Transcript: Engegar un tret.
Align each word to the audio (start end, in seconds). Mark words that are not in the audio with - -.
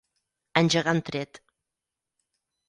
Engegar 0.61 0.95
un 0.97 1.03
tret. 1.11 1.39